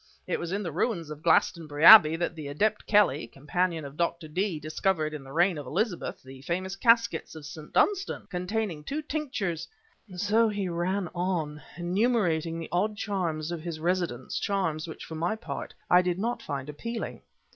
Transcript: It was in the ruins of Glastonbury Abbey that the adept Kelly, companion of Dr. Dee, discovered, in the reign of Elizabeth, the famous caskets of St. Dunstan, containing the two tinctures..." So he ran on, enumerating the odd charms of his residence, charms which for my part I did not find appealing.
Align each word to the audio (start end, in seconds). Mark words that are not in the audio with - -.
It 0.25 0.39
was 0.39 0.51
in 0.51 0.63
the 0.63 0.71
ruins 0.71 1.11
of 1.11 1.21
Glastonbury 1.21 1.85
Abbey 1.85 2.15
that 2.15 2.33
the 2.35 2.47
adept 2.47 2.87
Kelly, 2.87 3.27
companion 3.27 3.85
of 3.85 3.97
Dr. 3.97 4.27
Dee, 4.27 4.59
discovered, 4.59 5.13
in 5.13 5.23
the 5.23 5.31
reign 5.31 5.59
of 5.59 5.67
Elizabeth, 5.67 6.23
the 6.23 6.41
famous 6.41 6.75
caskets 6.75 7.35
of 7.35 7.45
St. 7.45 7.71
Dunstan, 7.71 8.25
containing 8.31 8.79
the 8.79 8.85
two 8.87 9.01
tinctures..." 9.03 9.67
So 10.17 10.49
he 10.49 10.67
ran 10.67 11.07
on, 11.13 11.61
enumerating 11.77 12.57
the 12.59 12.69
odd 12.71 12.97
charms 12.97 13.51
of 13.51 13.61
his 13.61 13.79
residence, 13.79 14.39
charms 14.39 14.87
which 14.87 15.05
for 15.05 15.13
my 15.13 15.35
part 15.35 15.71
I 15.87 16.01
did 16.01 16.17
not 16.17 16.41
find 16.41 16.67
appealing. 16.67 17.21